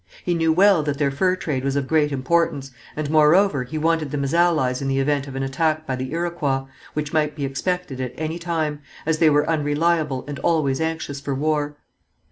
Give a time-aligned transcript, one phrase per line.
[0.25, 4.09] He knew well that their fur trade was of great importance, and, moreover, he wanted
[4.09, 6.63] them as allies in the event of an attack by the Iroquois,
[6.95, 11.35] which might be expected at any time, as they were unreliable and always anxious for
[11.35, 11.77] war.